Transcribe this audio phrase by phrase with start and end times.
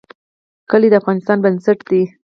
[0.69, 2.01] کلي د افغانستان بنسټ دی